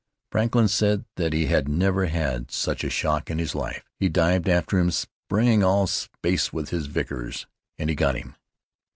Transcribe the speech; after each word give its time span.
Franklin 0.31 0.67
said 0.67 1.05
that 1.15 1.31
he 1.31 1.45
had 1.45 1.69
never 1.69 2.07
had 2.07 2.49
such 2.49 2.83
a 2.83 2.89
shock 2.89 3.29
in 3.29 3.37
his 3.37 3.53
life. 3.53 3.83
He 3.99 4.09
dived 4.09 4.49
after 4.49 4.79
him, 4.79 4.89
spraying 4.89 5.63
all 5.63 5.85
space 5.85 6.51
with 6.51 6.69
his 6.69 6.87
Vickers, 6.87 7.45
and 7.77 7.87
he 7.87 7.95
got 7.95 8.15
him!" 8.15 8.35